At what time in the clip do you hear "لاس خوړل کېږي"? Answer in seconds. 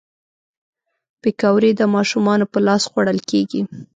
2.67-3.61